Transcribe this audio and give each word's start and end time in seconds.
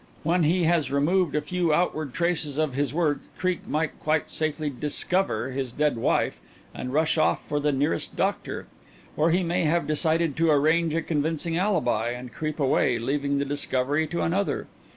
When 0.23 0.41
he 0.45 0.63
has 0.63 0.91
removed 0.91 1.35
a 1.35 1.43
few 1.43 1.71
outward 1.71 2.11
traces 2.11 2.57
of 2.57 2.73
his 2.73 2.91
work 2.91 3.19
Creake 3.37 3.67
might 3.67 3.99
quite 3.99 4.31
safely 4.31 4.67
'discover' 4.67 5.51
his 5.51 5.71
dead 5.71 5.95
wife 5.95 6.41
and 6.73 6.91
rush 6.91 7.19
off 7.19 7.47
for 7.47 7.59
the 7.59 7.71
nearest 7.71 8.15
doctor. 8.15 8.65
Or 9.15 9.29
he 9.29 9.43
may 9.43 9.65
have 9.65 9.85
decided 9.85 10.35
to 10.37 10.49
arrange 10.49 10.95
a 10.95 11.03
convincing 11.03 11.55
alibi, 11.55 12.09
and 12.13 12.33
creep 12.33 12.59
away, 12.59 12.97
leaving 12.97 13.37
the 13.37 13.45
discovery 13.45 14.07
to 14.07 14.23
another. 14.23 14.65